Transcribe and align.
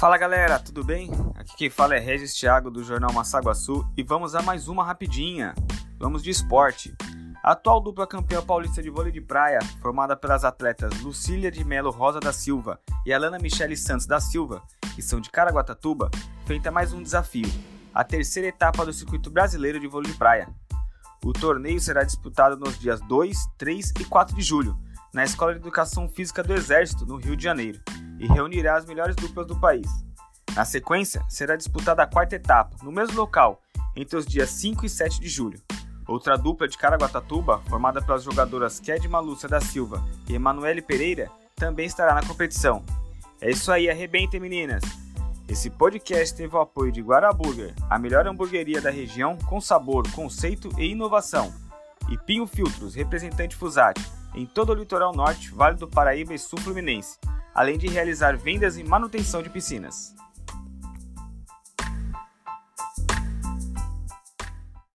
Fala 0.00 0.16
galera, 0.16 0.58
tudo 0.58 0.82
bem? 0.82 1.10
Aqui 1.34 1.54
quem 1.54 1.68
fala 1.68 1.94
é 1.94 1.98
Regis 1.98 2.32
Thiago 2.32 2.70
do 2.70 2.82
jornal 2.82 3.12
Massaguaçu 3.12 3.86
e 3.94 4.02
vamos 4.02 4.34
a 4.34 4.40
mais 4.40 4.66
uma 4.66 4.82
rapidinha. 4.82 5.54
Vamos 5.98 6.22
de 6.22 6.30
esporte. 6.30 6.96
A 7.44 7.52
atual 7.52 7.82
dupla 7.82 8.06
campeã 8.06 8.40
paulista 8.40 8.82
de 8.82 8.88
vôlei 8.88 9.12
de 9.12 9.20
praia, 9.20 9.58
formada 9.82 10.16
pelas 10.16 10.42
atletas 10.42 10.98
Lucília 11.02 11.50
de 11.50 11.62
Melo 11.64 11.90
Rosa 11.90 12.18
da 12.18 12.32
Silva 12.32 12.80
e 13.04 13.12
Alana 13.12 13.38
Michele 13.38 13.76
Santos 13.76 14.06
da 14.06 14.18
Silva, 14.18 14.62
que 14.94 15.02
são 15.02 15.20
de 15.20 15.28
Caraguatatuba, 15.28 16.10
enfrenta 16.44 16.70
mais 16.70 16.94
um 16.94 17.02
desafio, 17.02 17.52
a 17.92 18.02
terceira 18.02 18.48
etapa 18.48 18.86
do 18.86 18.94
circuito 18.94 19.28
brasileiro 19.28 19.78
de 19.78 19.86
vôlei 19.86 20.10
de 20.10 20.16
praia. 20.16 20.48
O 21.22 21.30
torneio 21.34 21.78
será 21.78 22.04
disputado 22.04 22.56
nos 22.56 22.78
dias 22.78 23.02
2, 23.02 23.36
3 23.58 23.92
e 24.00 24.04
4 24.06 24.34
de 24.34 24.40
julho, 24.40 24.78
na 25.12 25.24
Escola 25.24 25.52
de 25.52 25.60
Educação 25.60 26.08
Física 26.08 26.42
do 26.42 26.54
Exército, 26.54 27.04
no 27.04 27.16
Rio 27.16 27.36
de 27.36 27.44
Janeiro 27.44 27.78
e 28.20 28.26
reunirá 28.26 28.76
as 28.76 28.84
melhores 28.84 29.16
duplas 29.16 29.46
do 29.46 29.58
país. 29.58 29.88
Na 30.54 30.64
sequência, 30.64 31.24
será 31.28 31.56
disputada 31.56 32.02
a 32.02 32.06
quarta 32.06 32.36
etapa, 32.36 32.76
no 32.82 32.92
mesmo 32.92 33.16
local, 33.16 33.62
entre 33.96 34.16
os 34.16 34.26
dias 34.26 34.50
5 34.50 34.84
e 34.84 34.88
7 34.88 35.20
de 35.20 35.28
julho. 35.28 35.60
Outra 36.06 36.36
dupla 36.36 36.68
de 36.68 36.76
Caraguatatuba, 36.76 37.62
formada 37.68 38.02
pelas 38.02 38.22
jogadoras 38.22 38.78
Kedma 38.78 39.20
Lúcia 39.20 39.48
da 39.48 39.60
Silva 39.60 40.04
e 40.28 40.34
Emanuele 40.34 40.82
Pereira, 40.82 41.30
também 41.56 41.86
estará 41.86 42.14
na 42.14 42.26
competição. 42.26 42.84
É 43.40 43.50
isso 43.50 43.72
aí, 43.72 43.88
arrebentem 43.88 44.38
meninas! 44.38 44.82
Esse 45.48 45.70
podcast 45.70 46.36
teve 46.36 46.54
o 46.54 46.60
apoio 46.60 46.92
de 46.92 47.00
Guaraburger, 47.00 47.74
a 47.88 47.98
melhor 47.98 48.26
hamburgueria 48.26 48.80
da 48.80 48.90
região 48.90 49.36
com 49.36 49.60
sabor, 49.60 50.08
conceito 50.12 50.68
e 50.78 50.90
inovação. 50.90 51.52
E 52.08 52.18
Pinho 52.18 52.46
Filtros, 52.46 52.94
representante 52.94 53.56
Fusati, 53.56 54.04
em 54.34 54.46
todo 54.46 54.70
o 54.70 54.74
litoral 54.74 55.12
norte, 55.12 55.52
Vale 55.52 55.76
do 55.76 55.88
Paraíba 55.88 56.34
e 56.34 56.38
Sul 56.38 56.60
Fluminense 56.60 57.18
além 57.54 57.78
de 57.78 57.88
realizar 57.88 58.36
vendas 58.36 58.76
e 58.76 58.84
manutenção 58.84 59.42
de 59.42 59.50
piscinas. 59.50 60.14